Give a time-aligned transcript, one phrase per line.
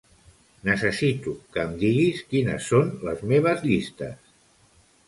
[0.69, 4.21] Necessito que em diguis quines són les meves llistes.